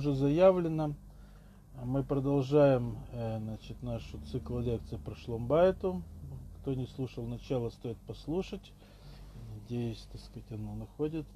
[0.00, 0.94] уже заявлено,
[1.84, 6.02] мы продолжаем э, значит, нашу цикл лекций про Шломбайту.
[6.60, 8.72] Кто не слушал начало, стоит послушать.
[9.52, 11.28] Надеюсь, так сказать, оно находится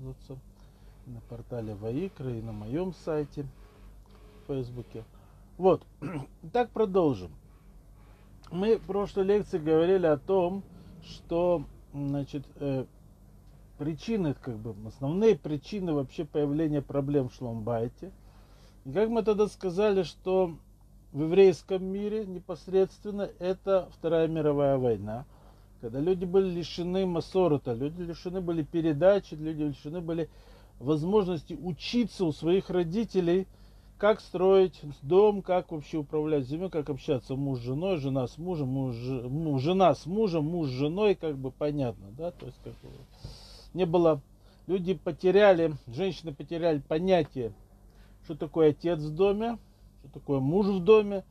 [1.04, 5.04] на портале Ваикра и на моем сайте в Фейсбуке.
[5.58, 5.84] Вот,
[6.52, 7.32] так продолжим.
[8.50, 10.62] Мы в прошлой лекции говорили о том,
[11.02, 12.86] что значит, э,
[13.76, 18.10] причины, как бы, основные причины вообще появления проблем в Шломбайте.
[18.84, 20.54] И как мы тогда сказали, что
[21.12, 25.24] в еврейском мире непосредственно это Вторая мировая война,
[25.80, 30.28] когда люди были лишены массорота, люди лишены были передачи, люди лишены были
[30.80, 33.46] возможности учиться у своих родителей,
[33.96, 38.68] как строить дом, как вообще управлять землей, как общаться муж с женой, жена с мужем,
[38.68, 42.72] муж, ну, жена с мужем, муж с женой, как бы понятно, да, то есть как
[42.74, 42.90] бы
[43.72, 44.20] не было,
[44.66, 47.54] люди потеряли, женщины потеряли понятие,
[48.24, 49.58] что такое отец в доме,
[50.00, 51.24] что такое муж в доме,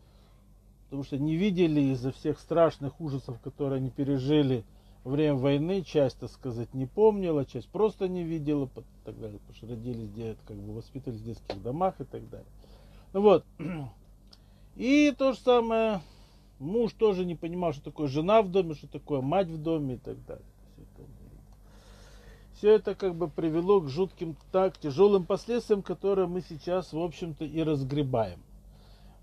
[0.85, 4.63] потому что не видели из-за всех страшных ужасов, которые они пережили
[5.03, 9.39] во время войны, часть, так сказать, не помнила, часть просто не видела, и так далее,
[9.39, 12.47] потому что родились, как бы воспитывались в детских домах и так далее.
[13.11, 13.45] Ну вот.
[14.75, 16.01] И то же самое,
[16.57, 19.97] муж тоже не понимал, что такое жена в доме, что такое мать в доме и
[19.97, 20.45] так далее
[22.63, 27.43] все это как бы привело к жутким, так тяжелым последствиям, которые мы сейчас, в общем-то,
[27.43, 28.39] и разгребаем.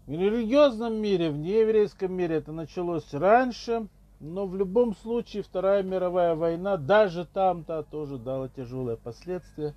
[0.06, 3.86] В религиозном мире, в нееврейском мире это началось раньше,
[4.20, 9.72] но в любом случае Вторая мировая война, даже там-то тоже дала тяжелые последствия.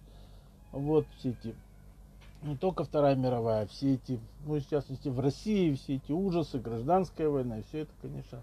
[0.73, 1.55] Вот все эти,
[2.41, 7.29] не только Вторая мировая, все эти, ну, в частности, в России, все эти ужасы, гражданская
[7.29, 8.41] война, все это, конечно,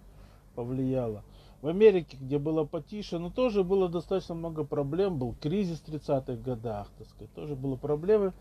[0.54, 1.22] повлияло
[1.62, 6.36] в Америке, где было потише, но тоже было достаточно много проблем, был кризис в 30-х
[6.36, 8.32] годах, так сказать, тоже были проблемы,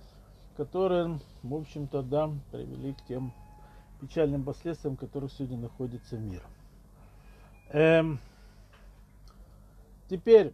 [0.56, 3.34] которые, в общем-то, да, привели к тем
[4.00, 6.42] печальным последствиям, в которых сегодня находится мир.
[7.72, 8.20] Эм,
[10.10, 10.54] теперь,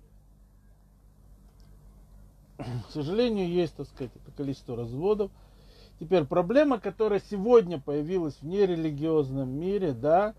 [2.58, 5.32] к сожалению, есть, так сказать, это количество разводов.
[6.00, 10.34] Теперь проблема, которая сегодня появилась в нерелигиозном мире, да,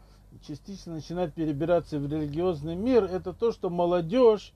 [0.47, 4.53] частично начинает перебираться в религиозный мир, это то, что молодежь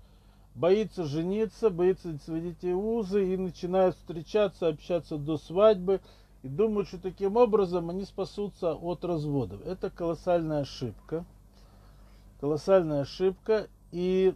[0.54, 6.00] боится жениться, боится сводить узы и начинает встречаться, общаться до свадьбы
[6.42, 9.60] и думают, что таким образом они спасутся от разводов.
[9.66, 11.24] Это колоссальная ошибка.
[12.41, 13.68] Колоссальная ошибка.
[13.92, 14.34] И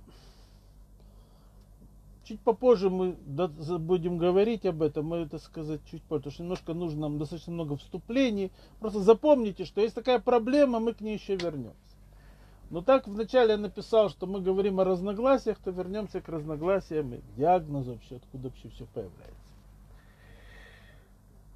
[2.25, 3.17] Чуть попозже мы
[3.79, 7.53] будем говорить об этом, мы это сказать чуть позже, потому что немножко нужно нам достаточно
[7.53, 8.51] много вступлений.
[8.81, 11.77] Просто запомните, что есть такая проблема, мы к ней еще вернемся.
[12.71, 17.21] Но так вначале я написал, что мы говорим о разногласиях, то вернемся к разногласиям и
[17.37, 19.45] диагнозу вообще, откуда вообще все появляется.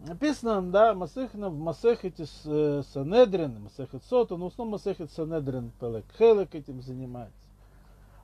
[0.00, 6.04] Написано, да, Масехина в Масехете э, Санедрин, Масехет Сота, но в основном Масехет Санедрин Пелек
[6.16, 7.34] Хелек этим занимается.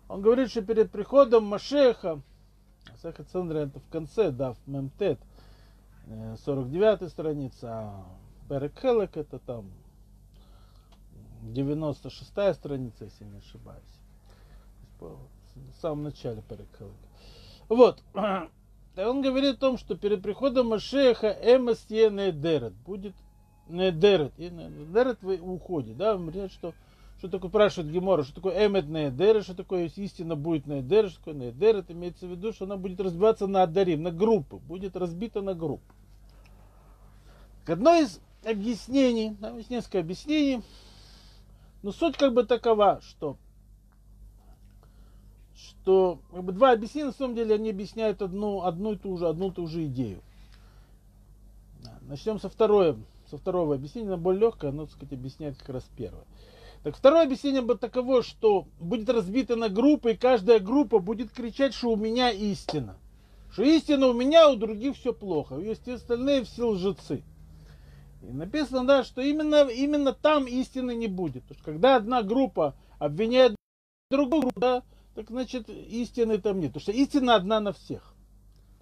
[0.09, 2.21] Он говорит, что перед приходом Машеха,
[3.03, 5.19] Сахат Сандрин это в конце, да, в Мемтет,
[6.45, 8.07] 49 э, страница, а
[8.49, 9.71] Перекхелек это там
[11.43, 13.83] 96 страница, если не ошибаюсь.
[15.01, 16.95] В самом начале Перекхелек.
[17.69, 18.03] Вот.
[18.97, 23.15] Он говорит о том, что перед приходом Машеха Эмастье Недерет будет
[23.69, 24.33] Недерет.
[24.39, 25.95] И Недерет в уходе.
[25.95, 26.75] Да, он говорит, что
[27.25, 31.35] что такое, спрашивает Гемора, что такое эмет наэдер, что такое истина будет наэдер, что такое
[31.35, 35.41] наэдер, это имеется в виду, что она будет разбиваться на адарим, на группы, будет разбита
[35.41, 35.91] на группы.
[37.67, 40.63] Одно из объяснений, там есть несколько объяснений,
[41.83, 43.39] но суть как бы такова, что
[45.55, 49.29] что как бы, два объяснения, на самом деле, они объясняют одну, одну и ту же,
[49.29, 50.21] одну и ту же идею.
[52.03, 52.99] Начнем со, второе,
[53.31, 56.25] со второго объяснения, оно более легкое, оно, так сказать, объясняет как раз первое.
[56.85, 61.73] Так второе объяснение будет таково, что будет разбита на группы, и каждая группа будет кричать,
[61.73, 62.99] что у меня истина.
[63.51, 65.57] Что истина у меня, а у других все плохо.
[65.57, 67.25] Есть и остальные все лжецы.
[68.23, 71.45] И написано, да, что именно, именно там истины не будет.
[71.45, 73.57] Потому что когда одна группа обвиняет
[74.11, 74.83] другую группу, да,
[75.15, 76.75] так значит истины там нет.
[76.75, 78.15] Потому что истина одна на всех.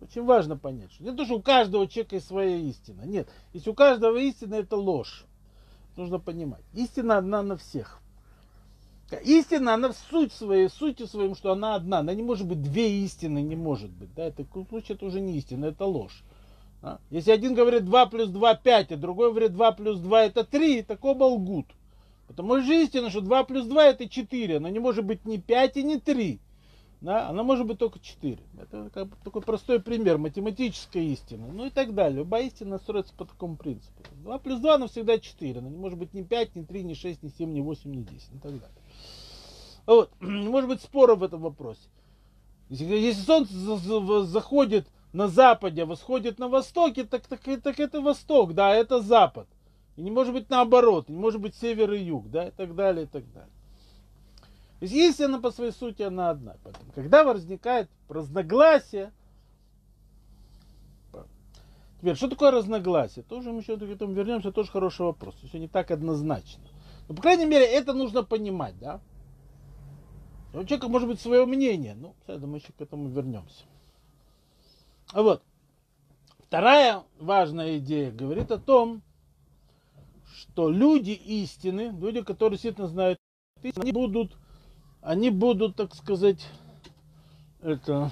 [0.00, 3.02] Очень важно понять, что не то, что у каждого человека есть своя истина.
[3.02, 5.24] Нет, если у каждого истина, это ложь
[5.96, 6.64] нужно понимать.
[6.72, 8.00] Истина одна на всех.
[9.18, 11.98] Истина, она в суть своей, сути своем, что она одна.
[11.98, 14.14] Она не может быть две истины, не может быть.
[14.14, 14.24] Да?
[14.24, 16.22] Это, в случае это уже не истина, это ложь.
[16.80, 16.98] Да?
[17.10, 20.82] Если один говорит 2 плюс 2 5, а другой говорит 2 плюс 2 это 3,
[20.82, 21.66] такого лгут.
[22.26, 25.76] Потому что истина, что 2 плюс 2 это 4, но не может быть ни 5
[25.76, 26.40] и ни 3.
[27.02, 28.38] да, она может быть только 4.
[28.60, 31.48] Это как бы такой простой пример математической истины.
[31.52, 32.20] Ну и так далее.
[32.20, 34.02] Любая истина строится по такому принципу.
[34.22, 35.58] 2 плюс 2, она всегда 4.
[35.58, 38.02] Она не может быть ни 5, ни 3, ни 6, ни 7, ни 8, ни
[38.02, 38.81] 10 и так далее.
[39.86, 40.10] Вот.
[40.20, 41.88] Может быть спора в этом вопросе.
[42.68, 43.52] Если, если солнце
[44.24, 49.46] заходит на западе, а восходит на востоке, так, так, так это восток, да, это запад.
[49.96, 53.04] И не может быть наоборот, не может быть север и юг, да, и так далее,
[53.04, 53.50] и так далее.
[54.80, 56.56] То есть истина по своей сути она одна.
[56.64, 59.12] Поэтому, когда возникает разногласие,
[62.00, 63.22] теперь, что такое разногласие?
[63.22, 65.34] Тоже мы еще к этому вернемся, тоже хороший вопрос.
[65.46, 66.64] Все не так однозначно.
[67.08, 69.00] Но, по крайней мере, это нужно понимать, да?
[70.52, 71.94] У человека может быть свое мнение.
[71.94, 73.64] Ну, я думаю, еще к этому вернемся.
[75.12, 75.42] А вот.
[76.40, 79.00] Вторая важная идея говорит о том,
[80.34, 83.18] что люди истины, люди, которые действительно знают
[83.62, 84.36] истину, они будут,
[85.00, 86.46] они будут, так сказать,
[87.62, 88.10] это...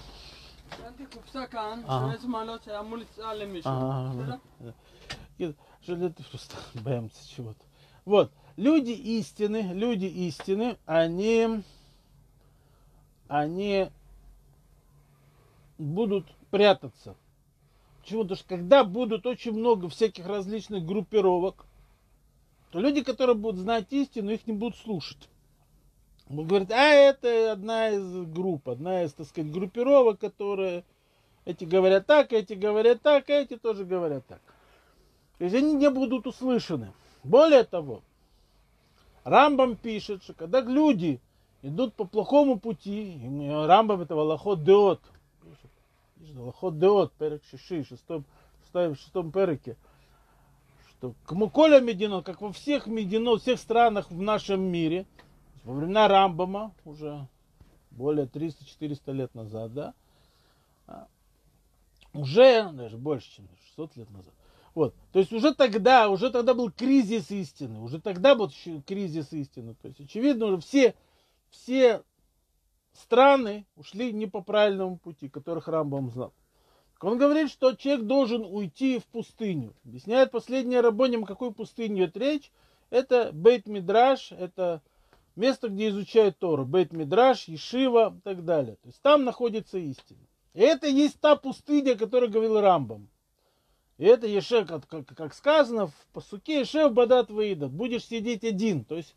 [5.82, 7.60] Что это просто боимся чего-то.
[8.04, 11.62] Вот, люди истины, люди истины, они,
[13.30, 13.88] они
[15.78, 17.14] будут прятаться.
[18.02, 18.22] Почему?
[18.22, 21.64] Потому что когда будут очень много всяких различных группировок,
[22.72, 25.28] то люди, которые будут знать истину, их не будут слушать.
[26.28, 30.82] Будут говорить, а это одна из групп, одна из, так сказать, группировок, которые
[31.44, 34.40] эти говорят так, эти говорят так, эти тоже говорят так.
[35.38, 36.92] То есть они не будут услышаны.
[37.22, 38.02] Более того,
[39.22, 41.20] Рамбам пишет, что когда люди
[41.62, 43.20] идут по плохому пути,
[43.50, 45.00] Рамбам это Валахот Деот,
[46.16, 48.24] Валахот Деот, перек Шиши, шестом,
[48.62, 49.76] шестом, шестом переке,
[50.90, 55.06] что Камуколя Медино, как во всех Медино, всех странах в нашем мире,
[55.64, 57.26] во времена Рамбама, уже
[57.90, 59.94] более 300-400 лет назад, да,
[60.86, 61.06] а,
[62.14, 64.32] уже, даже больше, чем 600 лет назад,
[64.74, 68.50] вот, то есть уже тогда, уже тогда был кризис истины, уже тогда был
[68.86, 70.94] кризис истины, то есть очевидно уже все,
[71.50, 72.02] все
[72.92, 76.32] страны ушли не по правильному пути, которых Рамбам знал.
[77.00, 79.74] Он говорит, что человек должен уйти в пустыню.
[79.84, 82.52] Объясняет последняя рабоним, какой пустыню идет речь.
[82.90, 84.82] Это Бейт Мидраш, это
[85.34, 86.66] место, где изучают Тору.
[86.66, 88.76] Бейт Мидраш, Ешива и так далее.
[88.82, 90.20] То есть там находится истина.
[90.52, 93.08] И это есть та пустыня, о которой говорил Рамбам.
[93.96, 97.70] И это Ешев, как, как, как сказано в посуке, Ешев Бадат Ваидат.
[97.70, 98.84] Будешь сидеть один.
[98.84, 99.14] То есть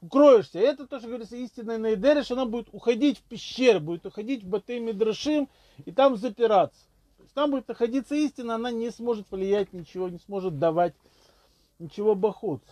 [0.00, 0.58] укроешься.
[0.58, 5.48] Это тоже говорится истинная Нейдереш, она будет уходить в пещеры, будет уходить в Батей Мидрашим
[5.84, 6.80] и там запираться.
[7.16, 10.94] То есть там будет находиться истина, она не сможет влиять ничего, не сможет давать
[11.78, 12.64] ничего бахуцу.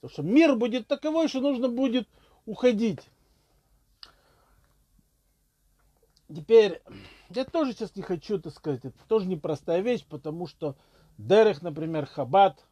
[0.00, 2.08] Потому что мир будет таковой, что нужно будет
[2.46, 3.00] уходить.
[6.28, 6.82] Теперь,
[7.30, 10.76] я тоже сейчас не хочу, так сказать, это тоже непростая вещь, потому что
[11.18, 12.64] Дерех, например, Хабат–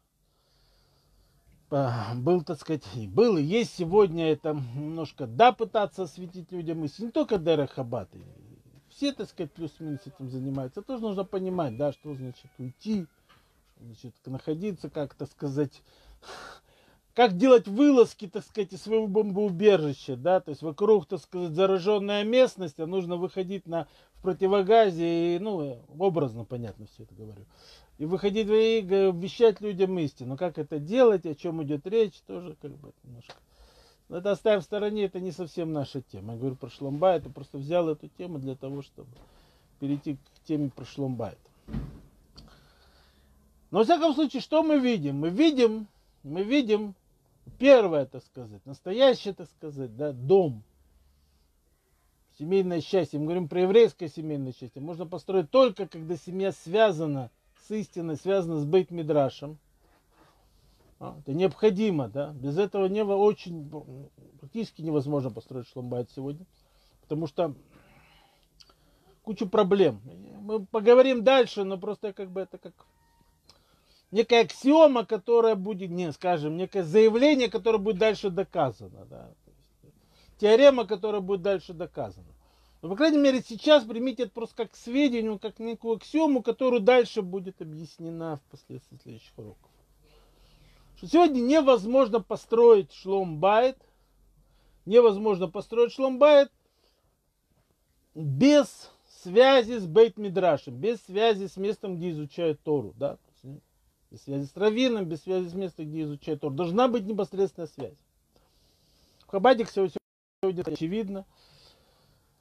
[1.70, 7.04] был, так сказать, и был, и есть сегодня это немножко, да, пытаться осветить людям мысли,
[7.04, 8.08] не только Дера Хабат,
[8.88, 13.06] все, так сказать, плюс-минус этим занимаются, тоже нужно понимать, да, что значит уйти,
[13.80, 15.82] значит, находиться, как, так сказать,
[17.14, 22.24] как делать вылазки, так сказать, из своего бомбоубежища, да, то есть вокруг, так сказать, зараженная
[22.24, 27.46] местность, а нужно выходить на, в противогазе, и, ну, образно, понятно, все это говорю
[28.00, 30.38] и выходить и вещать людям истину.
[30.38, 33.34] Как это делать, о чем идет речь, тоже как бы немножко.
[34.08, 36.32] Но это оставим в стороне, это не совсем наша тема.
[36.32, 39.10] Я говорю про шломбайт, я просто взял эту тему для того, чтобы
[39.80, 41.38] перейти к теме про шломбайт.
[43.70, 45.16] Но, во всяком случае, что мы видим?
[45.16, 45.86] Мы видим,
[46.22, 46.94] мы видим,
[47.58, 50.62] первое, так сказать, настоящее, так сказать, да, дом.
[52.38, 53.18] Семейное счастье.
[53.18, 54.80] Мы говорим про еврейское семейное счастье.
[54.80, 57.30] Можно построить только, когда семья связана
[57.70, 59.56] с истиной, связано с бейт мидрашем.
[60.98, 62.32] А, это необходимо, да.
[62.32, 63.70] Без этого не очень
[64.40, 66.44] практически невозможно построить шломбайт сегодня,
[67.02, 67.54] потому что
[69.22, 70.00] кучу проблем.
[70.40, 72.74] Мы поговорим дальше, но просто как бы это как
[74.10, 79.30] некая аксиома, которая будет, не, скажем, некое заявление, которое будет дальше доказано, да.
[80.38, 82.29] Теорема, которая будет дальше доказана.
[82.82, 87.20] Но, по крайней мере, сейчас примите это просто как сведению, как некую аксиому, которую дальше
[87.20, 89.70] будет объяснена в последствии следующих уроков.
[90.96, 93.76] Что сегодня невозможно построить шломбайт,
[94.86, 96.50] невозможно построить шломбайт
[98.14, 98.90] без
[99.22, 103.18] связи с бейт мидрашем, без связи с местом, где изучают Тору, да,
[104.10, 106.54] без связи с раввином, без связи с местом, где изучают Тору.
[106.54, 107.96] Должна быть непосредственная связь.
[109.26, 109.92] В Хабаде сегодня
[110.64, 111.26] очевидно.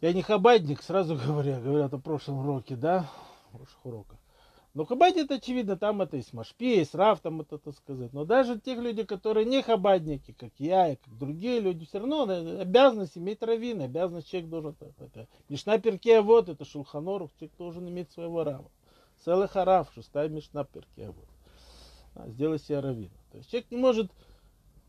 [0.02, 3.10] Я не хабадник, сразу говоря, говорят о прошлом уроке, да?
[3.52, 4.18] В прошлых уроках.
[4.76, 8.14] Но это очевидно, там это есть Машпи, есть Рав, там это, так сказать.
[8.14, 12.24] Но даже тех людей, которые не хабадники, как я и как другие люди, все равно
[12.24, 14.76] обязанность иметь раввина, обязанность человек должен.
[15.00, 18.70] Это, Мишна Перке, вот это Шулханорух, человек должен иметь своего рава.
[19.26, 21.28] Целый харав, шестая Мишна Перке, вот.
[22.16, 23.12] А, сделай себе раввина.
[23.32, 24.12] То есть человек не может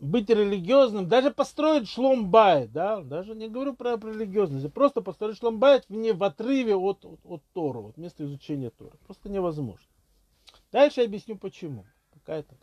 [0.00, 6.14] быть религиозным, даже построить шломбайт, да, даже не говорю про религиозность, просто построить шломбайт вне
[6.14, 8.96] в отрыве от, от, от Тору, от места изучения Тора.
[9.04, 9.86] Просто невозможно.
[10.72, 11.84] Дальше я объясню почему.
[12.14, 12.54] Какая то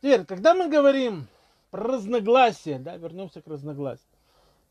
[0.00, 1.28] Теперь, когда мы говорим
[1.70, 4.10] про разногласия, да, вернемся к разногласиям,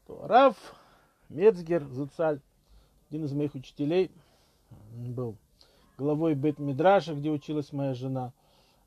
[0.05, 0.55] то Раф
[1.29, 2.39] Мецгер Зуцаль,
[3.09, 4.11] один из моих учителей,
[4.91, 5.37] был
[5.97, 8.33] главой Бет Мидраша, где училась моя жена,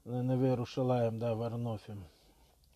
[0.04, 1.96] на Веру Шалаем, да, в Арнофе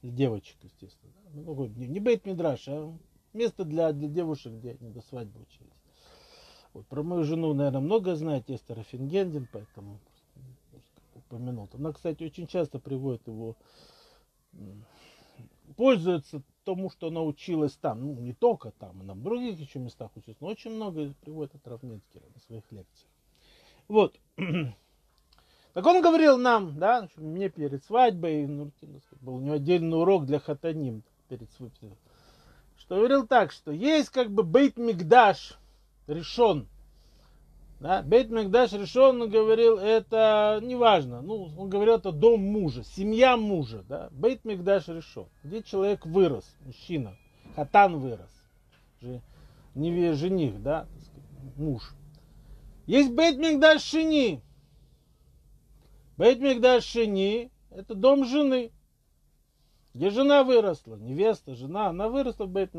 [0.02, 1.12] девочек, естественно.
[1.32, 2.96] Ну, не бейт мидраш, а
[3.32, 5.72] место для, для девушек, где они до свадьбы учились.
[6.72, 9.98] Вот, про мою жену, наверное, много знаете, Эстер Фингендин, поэтому
[11.14, 11.68] упомянул.
[11.72, 13.56] Она, кстати, очень часто приводит его,
[15.76, 18.00] пользуется тому, что она училась там.
[18.00, 21.66] Ну, не только там, она в других еще местах училась, но очень много приводит от
[21.66, 23.10] Равнецкера на своих лекциях.
[23.88, 24.18] Вот.
[25.72, 28.72] Так он говорил нам, да, мне перед свадьбой, ну,
[29.20, 31.96] был у него отдельный урок для хатаним перед свадьбой,
[32.76, 35.56] что говорил так, что есть как бы бейт мигдаш
[36.08, 36.66] решен.
[37.78, 41.22] Да, бейт мигдаш решен, он говорил, это неважно.
[41.22, 43.84] Ну, он говорил, это дом мужа, семья мужа.
[43.88, 44.08] Да?
[44.10, 45.26] Бейт мигдаш решен.
[45.44, 47.16] Где человек вырос, мужчина,
[47.54, 48.28] хатан вырос.
[49.74, 50.86] Жених, да,
[51.56, 51.94] муж.
[52.86, 54.42] Есть бейт мигдаш шини,
[56.20, 58.72] Бейт Шини– это дом жены.
[59.94, 62.72] Где жена выросла, невеста, жена, она выросла в Бейт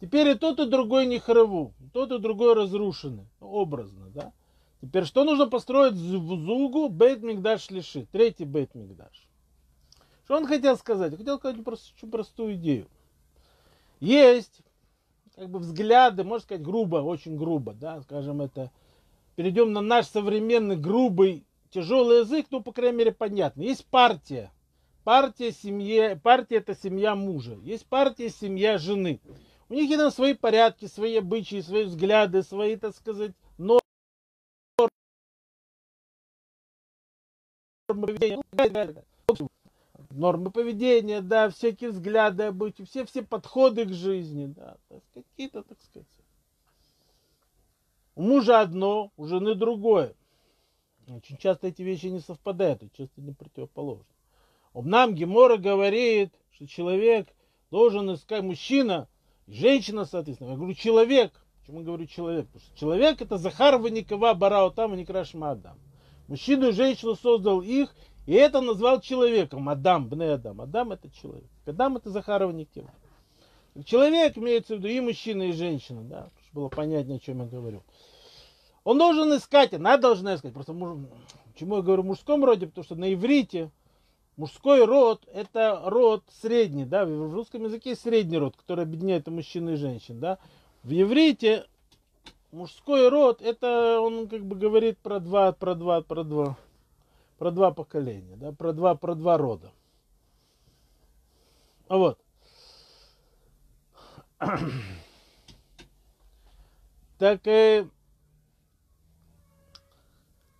[0.00, 4.32] Теперь и тот, и другой не храву, и тот, и другой разрушены, образно, да.
[4.80, 6.88] Теперь что нужно построить в Зугу?
[6.88, 8.70] Бейт Лиши, третий Бейт.
[10.24, 11.16] Что он хотел сказать?
[11.16, 12.86] Хотел сказать очень простую идею.
[13.98, 14.60] Есть
[15.34, 18.70] как бы взгляды, можно сказать, грубо, очень грубо, да, скажем это,
[19.34, 23.62] перейдем на наш современный грубый тяжелый язык, ну, по крайней мере, понятно.
[23.62, 24.52] Есть партия.
[25.04, 27.58] Партия, семье, партия это семья мужа.
[27.64, 29.20] Есть партия, семья жены.
[29.68, 33.80] У них там свои порядки, свои обычаи, свои взгляды, свои, так сказать, нормы
[37.88, 39.04] поведения.
[40.10, 44.76] Нормы поведения, да, всякие взгляды, обычаи, все, все подходы к жизни, да,
[45.14, 46.06] какие-то, так сказать.
[48.14, 50.14] У мужа одно, у жены другое.
[51.08, 54.04] Очень часто эти вещи не совпадают, и часто не противоположны.
[54.72, 57.28] Обнам Гемора говорит, что человек
[57.70, 59.08] должен искать мужчина,
[59.46, 60.50] женщина, соответственно.
[60.50, 61.32] Я говорю человек.
[61.60, 62.46] Почему я говорю человек?
[62.46, 65.78] Потому что человек это Захар Ваникова Барао там и Адам.
[66.28, 67.94] Мужчину и женщину создал их,
[68.26, 69.68] и это назвал человеком.
[69.68, 70.60] Адам, Бне Адам.
[70.60, 71.50] Адам это человек.
[71.66, 72.90] Адам это Захар Ваникова.
[73.84, 77.46] Человек имеется в виду и мужчина, и женщина, да, чтобы было понятнее, о чем я
[77.46, 77.82] говорю.
[78.84, 80.52] Он должен искать, она должна искать.
[80.52, 80.98] Просто муж...
[81.52, 83.70] почему я говорю в мужском роде, потому что на иврите
[84.36, 89.68] мужской род это род средний, да, в русском языке средний род, который объединяет и мужчин
[89.70, 90.38] и женщин, да.
[90.82, 91.66] В иврите
[92.50, 96.56] мужской род это он как бы говорит про два, про два, про два,
[97.38, 99.70] про два поколения, да, про два, про два рода.
[101.88, 102.18] А вот.
[107.18, 107.86] Так э,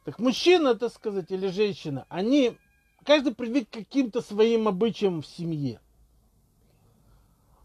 [0.04, 2.56] так мужчина, так сказать, или женщина, они,
[3.04, 5.80] каждый привык к каким-то своим обычаям в семье.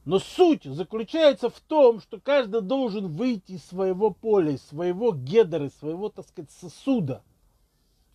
[0.06, 5.66] Но суть заключается в том, что каждый должен выйти из своего поля, из своего гедера,
[5.66, 7.24] из своего, так сказать, сосуда,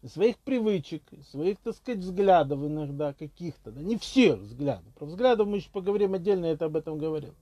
[0.00, 3.73] из своих привычек, из своих, так сказать, взглядов иногда каких-то.
[3.73, 4.91] Да, не все взгляды.
[4.99, 7.35] Про взгляды мы еще поговорим отдельно, я это об этом говорил.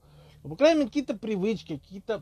[0.43, 2.21] Но, по крайней мере, какие-то привычки, какие-то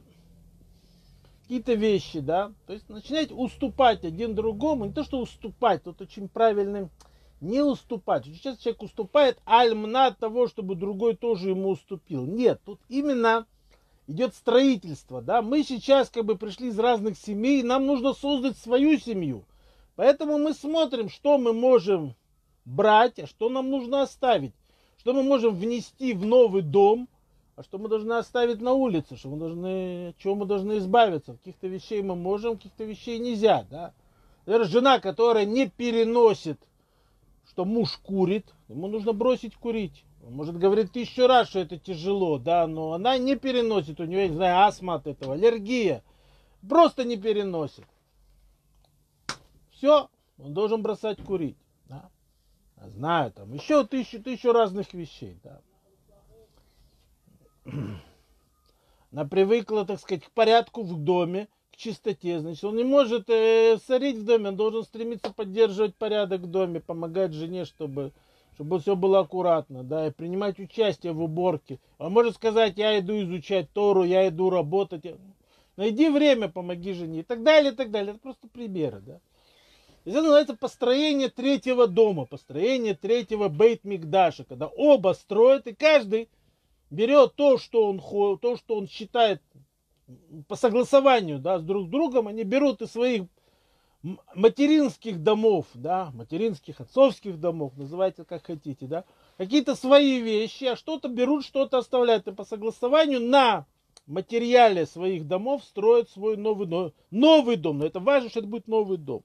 [1.50, 6.30] какие-то вещи, да, то есть начинать уступать один другому, не то что уступать, тут очень
[6.30, 6.92] правильно
[7.42, 8.26] не уступать.
[8.26, 12.28] Сейчас человек уступает альмна того, чтобы другой тоже ему уступил.
[12.28, 13.48] Нет, тут именно
[14.06, 19.00] идет строительство, да, мы сейчас как бы пришли из разных семей, нам нужно создать свою
[19.00, 19.44] семью.
[19.96, 22.14] Поэтому мы смотрим, что мы можем
[22.64, 24.54] брать, а что нам нужно оставить,
[25.00, 27.10] что мы можем внести в новый дом–
[27.60, 31.34] а что мы должны оставить на улице, что мы должны, чего мы должны избавиться.
[31.34, 33.66] Каких-то вещей мы можем, каких-то вещей нельзя.
[33.70, 33.94] Да?
[34.46, 36.58] Например, жена, которая не переносит,
[37.50, 40.06] что муж курит, ему нужно бросить курить.
[40.24, 44.36] может говорить тысячу раз, что это тяжело, да, но она не переносит, у нее, не
[44.36, 46.02] знаю, астма от этого, аллергия,
[46.66, 47.84] просто не переносит.
[49.72, 51.58] Все, он должен бросать курить,
[51.90, 52.10] да.
[52.96, 55.60] Знаю, там еще тысячу, тысячу разных вещей, да.
[59.12, 62.40] Она привыкла, так сказать, к порядку в доме, к чистоте.
[62.40, 66.80] Значит, он не может э, сорить в доме, он должен стремиться поддерживать порядок в доме,
[66.80, 68.12] помогать жене, чтобы,
[68.56, 71.80] чтобы все было аккуратно, да, и принимать участие в уборке.
[71.98, 75.04] Он может сказать, я иду изучать Тору, я иду работать.
[75.78, 78.12] Найди время, помоги жене и так далее, и так далее.
[78.12, 79.20] Это просто примеры, да.
[80.06, 86.30] Это называется построение третьего дома, построение третьего бейт Мигдаша, когда оба строят, и каждый
[86.90, 88.00] берет то, что он,
[88.40, 89.42] то, что он считает
[90.48, 93.24] по согласованию да, с друг другом, они берут из своих
[94.34, 99.04] материнских домов, да, материнских, отцовских домов, называйте как хотите, да,
[99.38, 103.66] какие-то свои вещи, а что-то берут, что-то оставляют, и по согласованию на
[104.08, 107.80] материале своих домов строят свой новый, новый дом.
[107.80, 109.24] Но это важно, что это будет новый дом.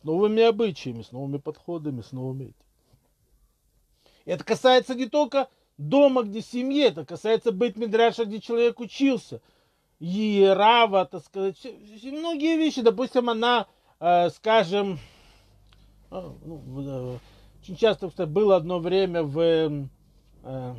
[0.00, 2.54] С новыми обычаями, с новыми подходами, с новыми этим.
[4.24, 5.48] Это касается не только
[5.80, 9.40] дома, где семье, это касается быть Мидраша, где человек учился.
[9.98, 11.56] И Рава, так сказать,
[12.04, 13.66] многие вещи, допустим, она,
[13.98, 14.98] э, скажем,
[16.10, 17.18] э, ну, э,
[17.62, 20.74] очень часто, было одно время в, э,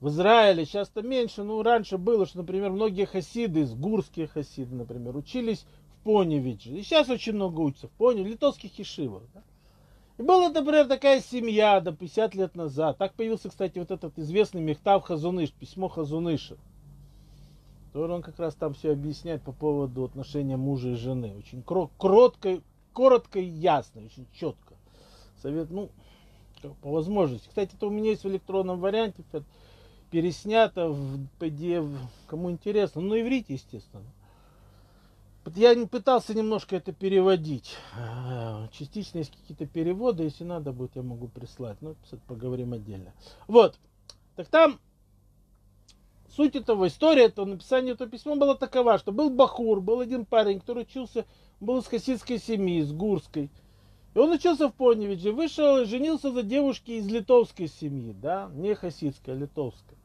[0.00, 5.64] в Израиле, сейчас-то меньше, ну, раньше было, что, например, многие хасиды, гурские хасиды, например, учились
[5.88, 6.70] в Поневиче.
[6.70, 9.22] И сейчас очень много учатся в Поне, в литовских ешивах.
[9.32, 9.42] Да?
[10.18, 12.96] Была, например, такая семья до 50 лет назад.
[12.96, 16.56] Так появился, кстати, вот этот известный Мехтав Хазуныш, письмо Хазуныша.
[17.92, 21.34] Который он как раз там все объясняет по поводу отношения мужа и жены.
[21.36, 22.62] Очень кротко,
[22.94, 24.74] коротко и ясно, очень четко.
[25.42, 25.90] Совет, ну,
[26.80, 27.48] по возможности.
[27.48, 29.22] Кстати, это у меня есть в электронном варианте,
[30.10, 31.94] переснято в PDF,
[32.26, 33.02] кому интересно.
[33.02, 34.04] Ну, на иврите, естественно.
[35.54, 37.76] Я пытался немножко это переводить.
[37.96, 41.80] А, частично есть какие-то переводы, если надо будет, я могу прислать.
[41.80, 43.12] Но ну, поговорим отдельно.
[43.46, 43.78] Вот.
[44.34, 44.80] Так там
[46.34, 50.58] суть этого, история этого написания этого письма была такова, что был Бахур, был один парень,
[50.58, 51.24] который учился,
[51.60, 53.48] был из хасидской семьи, из Гурской.
[54.14, 58.74] И он учился в Поневиче, вышел и женился за девушки из литовской семьи, да, не
[58.74, 59.96] хасидской, а литовской.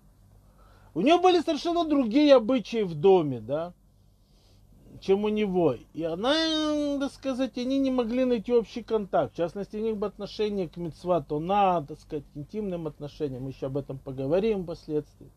[0.93, 3.73] У нее были совершенно другие обычаи в доме, да
[5.01, 5.75] чем у него.
[5.93, 9.33] И она, так сказать, они не могли найти общий контакт.
[9.33, 13.43] В частности, у них бы отношение к мецвату на, так сказать, интимным отношениям.
[13.43, 15.29] Мы еще об этом поговорим впоследствии.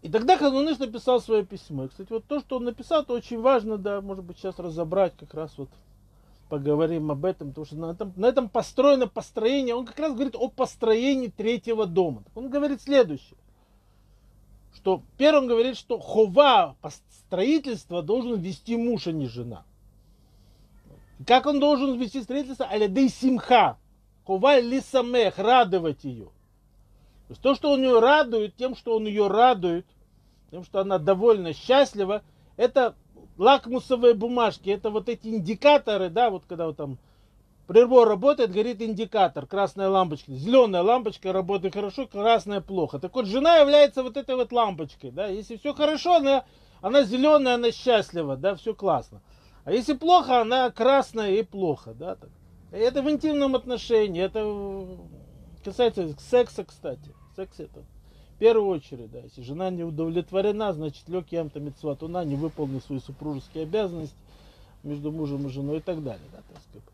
[0.00, 1.84] И тогда Хануныш написал свое письмо.
[1.84, 5.16] И, кстати, вот то, что он написал, это очень важно, да, может быть, сейчас разобрать,
[5.16, 5.68] как раз вот
[6.48, 10.34] поговорим об этом, потому что на этом, на этом построено построение, он как раз говорит
[10.36, 12.24] о построении третьего дома.
[12.34, 13.38] Он говорит следующее
[14.74, 16.76] что первым говорит, что хова
[17.10, 19.64] строительство должен вести муж, а не жена.
[21.26, 22.66] Как он должен вести строительство?
[22.66, 23.78] Алядей симха.
[24.24, 26.26] Хова лисамех, радовать ее.
[27.28, 29.86] То есть то, что он ее радует, тем, что он ее радует,
[30.50, 32.22] тем, что она довольно счастлива,
[32.56, 32.94] это
[33.38, 36.98] лакмусовые бумажки, это вот эти индикаторы, да, вот когда вот там
[37.72, 40.30] Прибор работает, горит индикатор, красная лампочка.
[40.30, 42.98] Зеленая лампочка работает хорошо, красная плохо.
[42.98, 45.10] Так вот, жена является вот этой вот лампочкой.
[45.10, 45.28] Да?
[45.28, 46.44] Если все хорошо, она,
[46.82, 49.22] она зеленая, она счастлива, да, все классно.
[49.64, 51.94] А если плохо, она красная и плохо.
[51.94, 52.18] Да?
[52.72, 54.86] Это в интимном отношении, это
[55.64, 57.14] касается секса, кстати.
[57.36, 57.80] Секс это
[58.34, 59.20] в первую очередь, да.
[59.20, 64.18] Если жена не удовлетворена, значит лег ям-то митцватуна, не выполнил свои супружеские обязанности
[64.82, 66.28] между мужем и женой и так далее.
[66.32, 66.91] Да, так сказать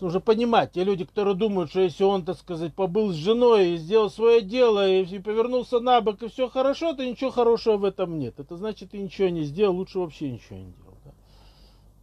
[0.00, 3.76] нужно понимать, те люди, которые думают, что если он, так сказать, побыл с женой и
[3.76, 8.18] сделал свое дело, и, повернулся на бок, и все хорошо, то ничего хорошего в этом
[8.18, 8.38] нет.
[8.38, 10.96] Это значит, ты ничего не сделал, лучше вообще ничего не делал.
[11.04, 11.12] Да?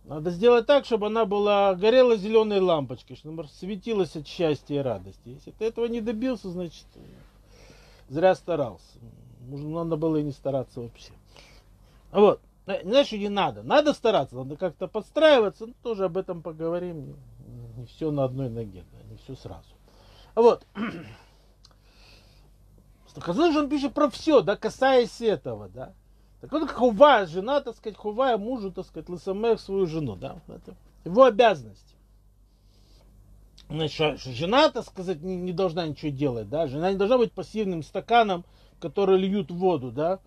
[0.05, 5.29] Надо сделать так, чтобы она была, горела зеленой лампочкой, чтобы светилась от счастья и радости.
[5.29, 6.85] Если ты этого не добился, значит,
[8.09, 8.99] зря старался.
[9.47, 11.11] Может, надо было и не стараться вообще.
[12.11, 12.41] Вот.
[12.65, 13.63] Знаешь, не надо.
[13.63, 15.67] Надо стараться, надо как-то подстраиваться.
[15.67, 17.17] Ну, тоже об этом поговорим
[17.77, 19.69] не все на одной ноге, да, не все сразу.
[20.35, 20.65] Вот.
[23.15, 25.93] Хазон он пишет про все, да, касаясь этого, да.
[26.41, 30.75] Так вот, хува, жена, так сказать, хувая мужу, так сказать, лысамех свою жену, да, это
[31.05, 31.95] его обязанность.
[33.69, 37.81] Значит, жена, так сказать, не, не должна ничего делать, да, жена не должна быть пассивным
[37.83, 38.45] стаканом,
[38.79, 40.19] который льют воду, да.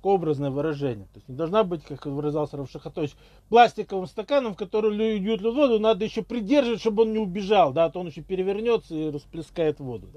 [0.00, 1.04] Такое образное выражение.
[1.12, 3.12] То есть не должна быть, как выразался Равшахатович,
[3.50, 7.90] пластиковым стаканом, в который льют воду, надо еще придерживать, чтобы он не убежал, да, а
[7.90, 10.08] то он еще перевернется и расплескает воду.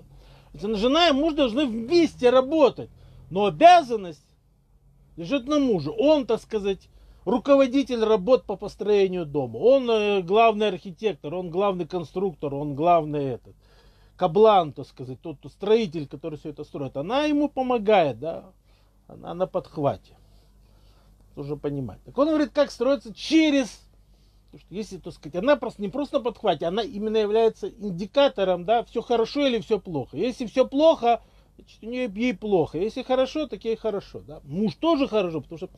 [0.53, 0.75] Да.
[0.77, 2.89] Жена и муж должны вместе работать,
[3.29, 4.25] но обязанность
[5.17, 5.91] лежит на муже.
[5.91, 6.87] Он, так сказать,
[7.25, 9.57] руководитель работ по построению дома.
[9.57, 13.55] Он э, главный архитектор, он главный конструктор, он главный этот
[14.15, 16.95] каблан, так сказать, тот строитель, который все это строит.
[16.95, 18.45] Она ему помогает, да,
[19.07, 20.17] она на подхвате.
[21.35, 22.03] Нужно понимать.
[22.03, 23.81] Так он говорит, как строится через
[24.55, 28.83] что если, так сказать, она просто не просто на подхвате, она именно является индикатором, да,
[28.83, 30.15] все хорошо или все плохо.
[30.15, 31.23] Если все плохо,
[31.55, 32.77] значит, у нее ей плохо.
[32.77, 34.19] Если хорошо, так ей хорошо.
[34.19, 34.41] Да?
[34.43, 35.69] Муж тоже хорошо, потому что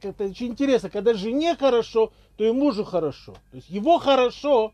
[0.00, 3.34] это очень интересно, когда жене хорошо, то и мужу хорошо.
[3.50, 4.72] То есть его хорошо,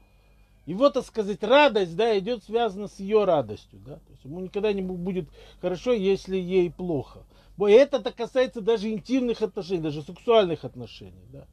[0.66, 3.96] его, так сказать, радость, да, идет связана с ее радостью, да.
[3.96, 5.28] То есть ему никогда не будет
[5.60, 7.24] хорошо, если ей плохо.
[7.58, 11.46] Это касается даже интимных отношений, даже сексуальных отношений, да.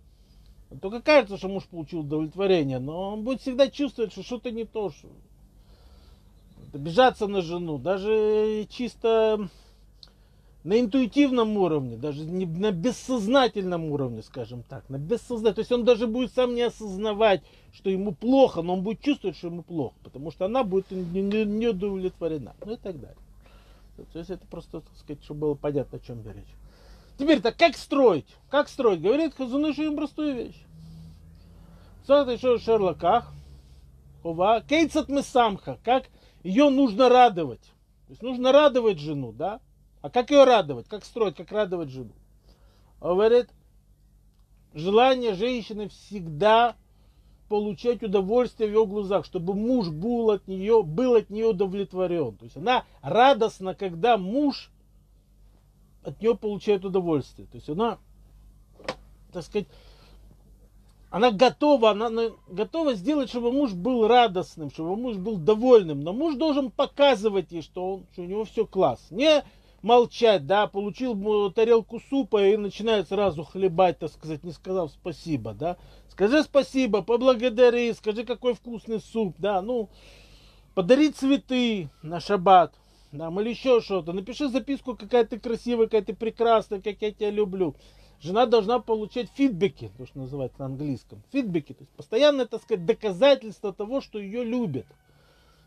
[0.81, 4.89] Только кажется, что муж получил удовлетворение, но он будет всегда чувствовать, что что-то не то,
[4.89, 5.09] что
[6.73, 9.49] обижаться на жену, даже чисто
[10.63, 15.55] на интуитивном уровне, даже не на бессознательном уровне, скажем так, на бессознательном.
[15.55, 17.41] То есть он даже будет сам не осознавать,
[17.73, 21.21] что ему плохо, но он будет чувствовать, что ему плохо, потому что она будет не,
[21.21, 23.17] не, не удовлетворена, ну и так далее.
[24.05, 26.55] То есть это просто, так сказать, чтобы было понятно, о чем речь.
[27.17, 28.27] Теперь-то как строить?
[28.49, 29.01] Как строить?
[29.01, 30.63] Говорит Хазуныш простую вещь.
[32.03, 33.31] Что в Шерлоках.
[34.23, 34.61] Хова.
[34.61, 35.79] Кейцат самха.
[35.83, 36.05] Как
[36.43, 37.61] ее нужно радовать.
[38.07, 39.61] То есть нужно радовать жену, да?
[40.01, 40.87] А как ее радовать?
[40.87, 41.35] Как строить?
[41.35, 42.13] Как радовать жену?
[42.99, 43.49] Говорит,
[44.73, 46.75] желание женщины всегда
[47.51, 52.37] получать удовольствие в ее глазах, чтобы муж был от нее, был от нее удовлетворен.
[52.37, 54.71] То есть она радостна, когда муж
[56.01, 57.49] от нее получает удовольствие.
[57.51, 57.97] То есть она,
[59.33, 59.67] так сказать,
[61.09, 62.09] она готова, она
[62.47, 65.99] готова сделать, чтобы муж был радостным, чтобы муж был довольным.
[65.99, 69.07] Но муж должен показывать ей, что, он, что у него все класс.
[69.11, 69.43] Не
[69.81, 75.77] молчать, да, получил тарелку супа и начинает сразу хлебать, так сказать, не сказав спасибо, да.
[76.09, 79.89] Скажи спасибо, поблагодари, скажи, какой вкусный суп, да, ну,
[80.73, 82.73] подари цветы на шаббат
[83.17, 84.13] там, или еще что-то.
[84.13, 87.75] Напиши записку, какая ты красивая, какая ты прекрасная, как я тебя люблю.
[88.21, 91.23] Жена должна получать фидбэки, то, что называется на английском.
[91.31, 94.85] Фидбэки, то есть постоянно, так сказать, доказательство того, что ее любят.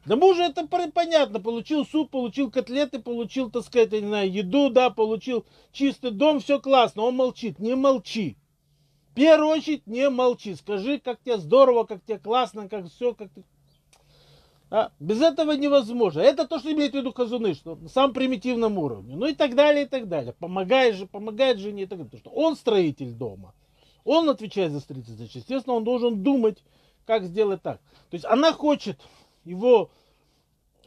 [0.06, 4.90] Да мужа это понятно, получил суп, получил котлеты, получил, так сказать, не знаю, еду, да,
[4.90, 8.36] получил чистый дом, все классно, он молчит, не молчи.
[9.10, 13.30] В первую очередь не молчи, скажи, как тебе здорово, как тебе классно, как все, как
[13.32, 13.44] ты
[14.74, 14.90] а?
[14.98, 16.20] Без этого невозможно.
[16.20, 19.14] Это то, что имеет в виду Казуны, что на самом примитивном уровне.
[19.14, 20.32] Ну и так далее, и так далее.
[20.32, 22.10] Помогает же, помогает жене и так далее.
[22.10, 23.54] Потому что он строитель дома.
[24.02, 25.22] Он отвечает за строительство.
[25.22, 26.58] Естественно, он должен думать,
[27.06, 27.78] как сделать так.
[28.10, 28.98] То есть она хочет
[29.44, 29.90] его,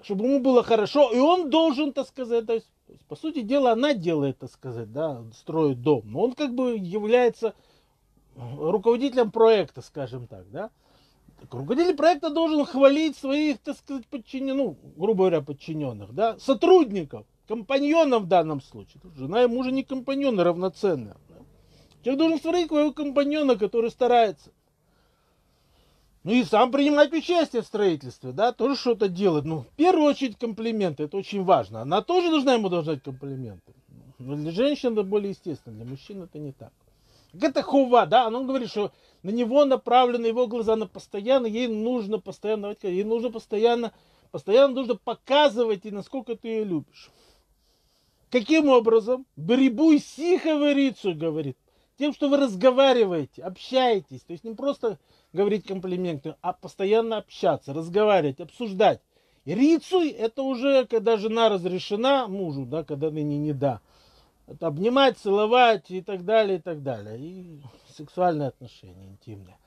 [0.02, 2.67] чтобы ему было хорошо, и он должен, так сказать, то есть,
[3.08, 6.04] по сути дела, она делает, так сказать, да, строит дом.
[6.06, 7.54] Но он как бы является
[8.36, 10.70] руководителем проекта, скажем так, да.
[11.52, 18.24] Руководитель проекта должен хвалить своих, так сказать, подчиненных, ну, грубо говоря, подчиненных, да, сотрудников, компаньонов
[18.24, 19.02] в данном случае.
[19.15, 21.15] Жена и мужа не компаньоны равноценные.
[21.30, 21.36] Да.
[22.04, 24.52] Человек должен смотреть своего компаньона, который старается.
[26.27, 29.45] Ну и сам принимать участие в строительстве, да, тоже что-то делать.
[29.45, 31.83] Ну, в первую очередь комплименты, это очень важно.
[31.83, 33.73] Она тоже должна ему должать комплименты.
[34.19, 36.73] Но для женщин это более естественно, для мужчин это не так.
[37.31, 38.91] Это хува, да, он говорит, что
[39.23, 43.93] на него направлены его глаза, на постоянно, ей нужно постоянно, ей нужно постоянно,
[44.31, 47.09] постоянно нужно показывать, и насколько ты ее любишь.
[48.31, 49.25] Каким образом?
[49.37, 51.57] Брибуй сихаверицу, говорит.
[51.97, 54.23] Тем, что вы разговариваете, общаетесь.
[54.23, 54.99] То есть не просто
[55.38, 59.02] говорить комплименты, а постоянно общаться, разговаривать, обсуждать.
[59.45, 63.82] И рицуй это уже когда жена разрешена мужу, да, когда ныне не да
[64.47, 67.19] это обнимать, целовать и так далее, и так далее.
[67.19, 67.62] И
[67.95, 69.58] сексуальные отношения интимные.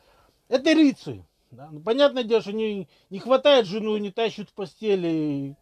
[0.49, 1.25] Это рицуй.
[1.51, 1.69] Да?
[1.71, 5.57] Ну, понятное дело, что не, не хватает жену, не тащут в постели.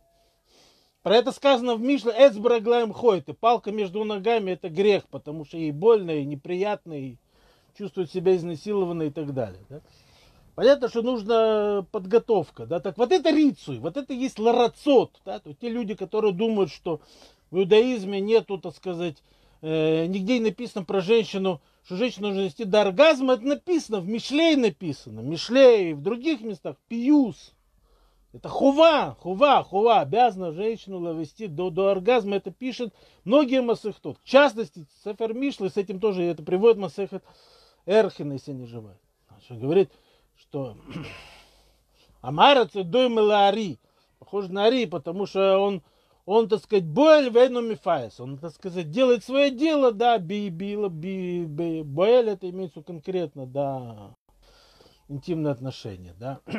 [1.03, 3.29] Про это сказано в Мишле, эцбраглаем ходит.
[3.29, 7.16] И палка между ногами это грех, потому что ей больно и неприятно, и
[7.79, 9.62] чувствует себя изнасилованной и так далее.
[9.69, 9.81] Да?
[10.57, 12.67] Понятно, что нужна подготовка.
[12.67, 12.81] Да?
[12.81, 15.12] Так вот это рицуй, вот это есть ларацот.
[15.25, 15.38] Да?
[15.38, 17.01] То те люди, которые думают, что
[17.53, 19.23] в иудаизме нету, так сказать,
[19.62, 23.35] э, нигде не написано про женщину, что женщина нужно нести до оргазма.
[23.35, 25.21] Это написано, в Мишлей написано.
[25.21, 27.53] Мишлей, в других местах, пиюс.
[28.35, 32.37] Это хува, хува, хува, обязана женщину довести до, до оргазма.
[32.37, 32.93] Это пишет
[33.25, 34.19] многие масыхтот.
[34.23, 37.23] В частности, Сефер Мишлы с этим тоже это приводит Масехет
[37.88, 38.98] Эрхин, если не живет.
[39.48, 39.90] Он говорит,
[40.37, 40.77] что
[42.20, 43.79] Амара цедой мелари,
[44.18, 45.83] похож на Ари, потому что он,
[46.27, 48.20] он, так сказать, боэль вейну мифаес.
[48.20, 53.46] Он, так сказать, делает свое дело, да, би, би, би, би, боэль, это имеется конкретно,
[53.46, 54.14] да,
[55.09, 56.40] интимные отношения, да.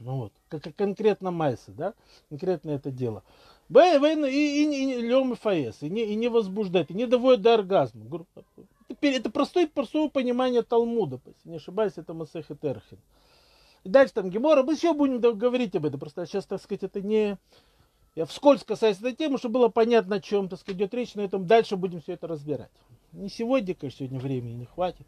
[0.00, 1.92] Ну вот, как конкретно Майса, да,
[2.28, 3.24] конкретно это дело.
[3.68, 6.94] Б, вейну, и, и, и, и лем и фаес, и не, и не возбуждает, и
[6.94, 8.04] не доводит до оргазма.
[9.00, 12.98] Это, простое, простое понимание Талмуда, если не ошибаюсь, это Масеха Терхин.
[13.84, 17.00] И дальше там Гемора, мы еще будем говорить об этом, просто сейчас, так сказать, это
[17.00, 17.38] не...
[18.16, 21.22] Я вскользь касаюсь этой темы, чтобы было понятно, о чем, так сказать, идет речь, но
[21.22, 22.70] этом дальше будем все это разбирать.
[23.12, 25.06] Не сегодня, конечно, сегодня времени не хватит.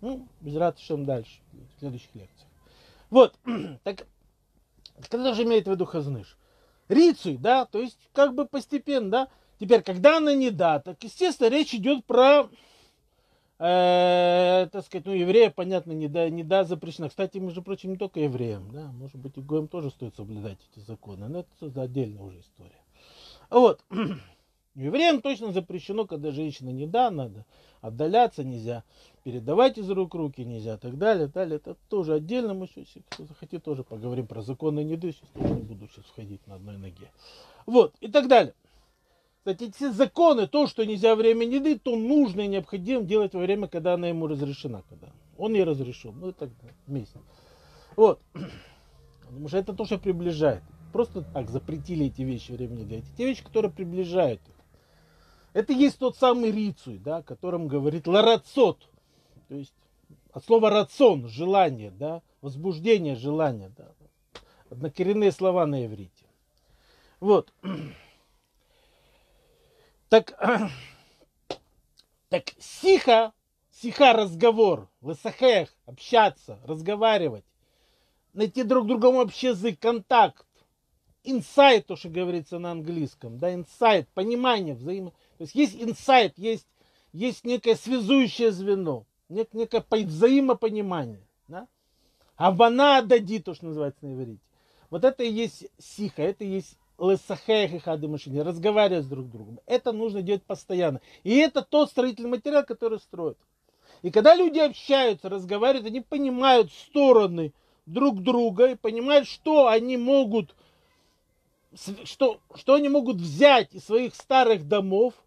[0.00, 2.48] Ну, без ратышем дальше, в следующих лекциях.
[3.10, 3.34] Вот,
[3.84, 4.06] так,
[5.10, 6.38] когда же имеет в виду Хазныш?
[6.88, 9.28] Рицуй, да, то есть как бы постепенно, да.
[9.58, 12.48] Теперь, когда она не да, так, естественно, речь идет про
[13.60, 17.08] э, так сказать, ну, евреев, понятно, не да, не да запрещено.
[17.08, 20.84] Кстати, между прочим, не только евреям, да, может быть, и гоем тоже стоит соблюдать эти
[20.84, 22.80] законы, но это отдельная уже история.
[23.50, 23.84] Вот.
[24.74, 27.44] Евреям точно запрещено, когда женщина не да, надо
[27.80, 28.84] отдаляться нельзя,
[29.24, 31.56] передавать из рук руки нельзя, так далее, далее.
[31.56, 35.62] Это тоже отдельно, мы еще, кто захотит, тоже поговорим про законы неды, сейчас тоже не
[35.62, 37.10] буду сейчас входить на одной ноге.
[37.66, 38.54] Вот, и так далее.
[39.40, 43.68] Кстати, эти законы, то, что нельзя время еды, то нужно и необходимо делать во время,
[43.68, 44.82] когда она ему разрешена.
[44.90, 46.12] Когда он ей разрешил.
[46.12, 46.76] Ну и так далее.
[46.86, 47.18] Вместе.
[47.96, 48.20] Вот.
[49.22, 50.62] Потому что это то, что приближает.
[50.92, 52.96] Просто так запретили эти вещи времени еды.
[52.96, 54.54] Эти те вещи, которые приближают их.
[55.54, 58.90] Это есть тот самый рицуй, да, о котором говорит ларацот.
[59.48, 59.72] То есть
[60.32, 63.72] от слова рацион, желание, да, возбуждение желания.
[63.74, 63.88] Да.
[64.68, 66.26] Однокоренные слова на иврите.
[67.20, 67.54] Вот.
[70.10, 70.36] Так,
[72.28, 73.32] так сиха,
[73.70, 77.44] сиха разговор, лысахех, общаться, разговаривать,
[78.32, 80.44] найти друг другому общий язык, контакт,
[81.22, 85.12] инсайт, то, что говорится на английском, да, инсайт, понимание, взаимо...
[85.38, 86.66] То есть есть инсайт, есть,
[87.12, 91.68] есть некое связующее звено, нек, некое взаимопонимание, да.
[92.34, 94.42] Авана дади, то, что называется на иврите.
[94.90, 96.79] Вот это и есть сиха, это и есть
[98.42, 99.60] разговаривать с друг другом.
[99.66, 101.00] Это нужно делать постоянно.
[101.24, 103.38] И это тот строительный материал, который строят.
[104.02, 107.52] И когда люди общаются, разговаривают, они понимают стороны
[107.86, 110.54] друг друга и понимают, что они могут,
[112.04, 115.14] что, что они могут взять из своих старых домов–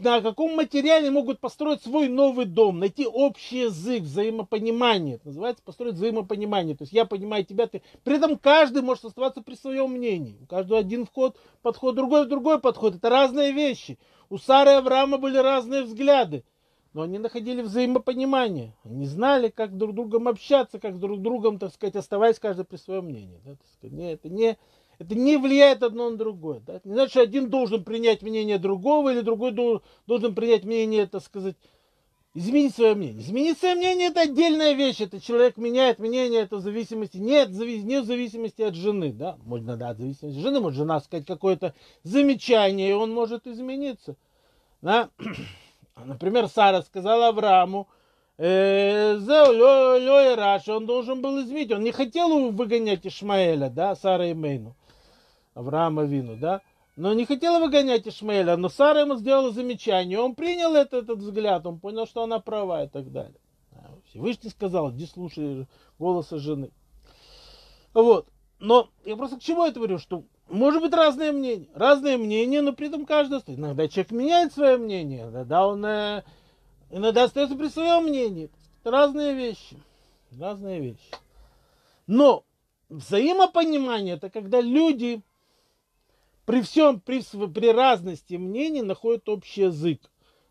[0.00, 5.16] на каком материале могут построить свой новый дом, найти общий язык, взаимопонимание.
[5.16, 6.76] Это называется построить взаимопонимание.
[6.76, 7.82] То есть я понимаю тебя, ты.
[8.02, 10.36] При этом каждый может оставаться при своем мнении.
[10.42, 12.96] У каждого один вход, подход, другой, другой подход.
[12.96, 13.98] Это разные вещи.
[14.30, 16.44] У Сары и Авраама были разные взгляды.
[16.92, 18.74] Но они находили взаимопонимание.
[18.82, 22.64] Они знали, как друг с другом общаться, как друг с другом, так сказать, оставаясь каждый
[22.64, 23.40] при своем мнении.
[23.44, 23.96] Да, сказать.
[23.96, 24.58] Не, это не
[24.98, 26.60] это не влияет одно на другое.
[26.60, 26.80] Да?
[26.84, 31.56] Не значит, что один должен принять мнение другого, или другой должен принять мнение, так сказать,
[32.34, 33.22] изменить свое мнение.
[33.22, 35.00] Изменить свое мнение это отдельная вещь.
[35.00, 39.12] Это человек меняет мнение, это в зависимости, нет, не в зависимости от жены.
[39.12, 39.36] Да?
[39.44, 44.16] Можно, да, в зависимости от жены, может жена сказать какое-то замечание, и он может измениться.
[44.82, 45.10] Да?
[46.04, 47.86] Например, Сара сказала Аврааму,
[48.36, 49.16] э,
[50.68, 51.70] он должен был изменить.
[51.70, 54.74] Он не хотел выгонять Ишмаэля, да, Сара и Мейну.
[55.58, 56.62] Авраама Вину, да?
[56.94, 61.66] Но не хотела выгонять Ишмаэля, но Сара ему сделала замечание, он принял этот, этот взгляд,
[61.66, 63.40] он понял, что она права и так далее.
[64.08, 65.66] Всевышний сказал, иди слушай
[65.98, 66.70] голоса жены.
[67.92, 68.28] Вот.
[68.60, 71.68] Но я просто к чему это говорю, что может быть разные мнения.
[71.74, 73.40] Разные мнения, но при этом каждый...
[73.46, 76.22] Иногда человек меняет свое мнение, иногда он э,
[76.90, 78.50] иногда остается при своем мнении.
[78.80, 79.76] Это разные вещи.
[80.38, 81.10] Разные вещи.
[82.06, 82.44] Но
[82.88, 85.22] взаимопонимание это когда люди
[86.48, 90.00] при всем, при, при разности мнений находят общий язык,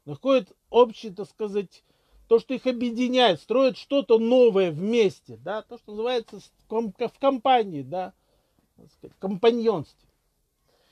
[0.05, 1.83] находят общий, так сказать,
[2.27, 8.13] то, что их объединяет, строят что-то новое вместе, да, то, что называется в компании, да,
[9.17, 10.07] компаньонстве.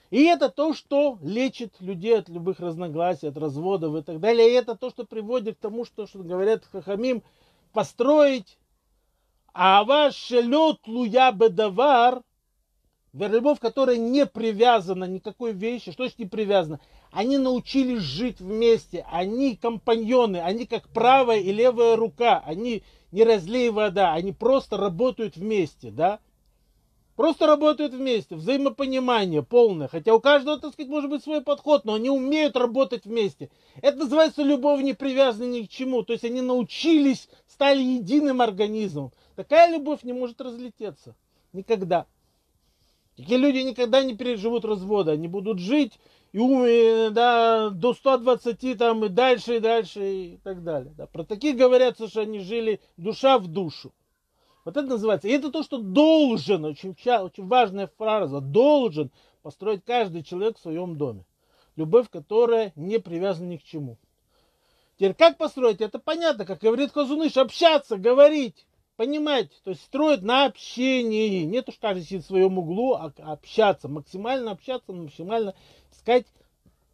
[0.09, 4.49] И это то, что лечит людей от любых разногласий, от разводов и так далее.
[4.49, 7.21] И это то, что приводит к тому, что, что говорят Хахамим,
[7.73, 8.57] построить
[9.53, 12.23] а ваш шелет луя бедавар–
[13.15, 15.91] любовь, которая не привязана никакой вещи.
[15.91, 16.79] Что значит не привязана?
[17.11, 19.05] Они научились жить вместе.
[19.11, 20.37] Они компаньоны.
[20.37, 22.43] Они как правая и левая рука.
[22.45, 24.13] Они не разлей вода.
[24.13, 26.19] Они просто работают вместе, да?
[27.15, 29.87] Просто работают вместе, взаимопонимание полное.
[29.87, 33.49] Хотя у каждого, так сказать, может быть свой подход, но они умеют работать вместе.
[33.81, 36.03] Это называется любовь не привязана ни к чему.
[36.03, 39.13] То есть они научились, стали единым организмом.
[39.37, 41.15] Такая любовь не может разлететься.
[41.53, 42.05] Никогда.
[43.15, 45.11] Такие люди никогда не переживут развода.
[45.11, 45.99] Они будут жить
[46.33, 50.93] и, да, до 120 там и дальше, и дальше, и так далее.
[50.97, 51.07] Да.
[51.07, 53.93] Про таких говорят, что они жили душа в душу.
[54.65, 55.29] Вот это называется.
[55.29, 59.11] И это то, что должен, очень, очень важная фраза, должен
[59.43, 61.23] построить каждый человек в своем доме.
[61.77, 63.97] Любовь, которая не привязана ни к чему.
[64.97, 65.81] Теперь как построить?
[65.81, 71.43] Это понятно, как говорит Хазуныш, общаться, говорить, понимать, то есть строить на общении.
[71.43, 75.53] Не то, что каждый сидит в своем углу, а общаться, максимально общаться, максимально
[75.91, 76.25] искать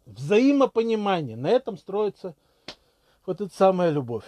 [0.06, 1.36] взаимопонимание.
[1.36, 2.34] На этом строится
[3.26, 4.24] вот эта самая любовь.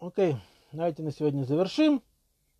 [0.00, 0.36] Окей,
[0.72, 2.02] давайте на сегодня завершим.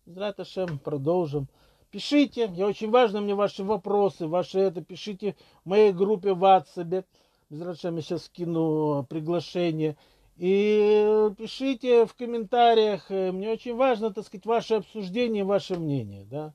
[0.05, 1.47] Зраташем, продолжим.
[1.91, 7.05] Пишите, я очень важно мне ваши вопросы, ваши это, пишите в моей группе в WhatsApp.
[7.49, 9.97] Зраташем, я сейчас скину приглашение.
[10.37, 16.53] И пишите в комментариях, мне очень важно, так сказать, ваше обсуждение, ваше мнение, да.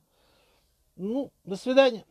[0.97, 2.05] Ну, до свидания.